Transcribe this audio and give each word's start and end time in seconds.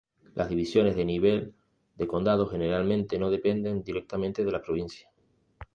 Las 0.33 0.49
divisiones 0.49 0.95
de 0.95 1.05
nivel 1.05 1.53
de 1.95 2.07
condado 2.07 2.47
generalmente 2.47 3.19
no 3.19 3.29
dependen 3.29 3.83
directamente 3.83 4.43
de 4.43 4.51
la 4.51 4.59
provincia. 4.63 5.07